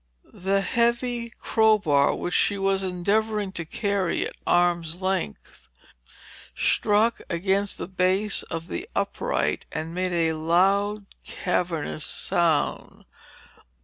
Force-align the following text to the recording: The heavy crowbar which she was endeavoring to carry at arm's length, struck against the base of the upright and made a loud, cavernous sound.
The 0.33 0.61
heavy 0.61 1.29
crowbar 1.39 2.15
which 2.15 2.33
she 2.33 2.57
was 2.57 2.81
endeavoring 2.81 3.51
to 3.51 3.65
carry 3.65 4.25
at 4.25 4.31
arm's 4.47 4.99
length, 4.99 5.67
struck 6.55 7.21
against 7.29 7.77
the 7.77 7.85
base 7.87 8.41
of 8.41 8.67
the 8.67 8.89
upright 8.95 9.67
and 9.71 9.93
made 9.93 10.11
a 10.11 10.33
loud, 10.33 11.05
cavernous 11.23 12.03
sound. 12.03 13.05